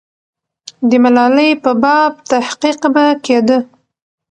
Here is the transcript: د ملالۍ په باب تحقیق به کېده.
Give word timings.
د 0.89 0.91
ملالۍ 1.03 1.51
په 1.63 1.71
باب 1.83 2.11
تحقیق 2.31 2.81
به 2.93 3.05
کېده. 3.25 3.57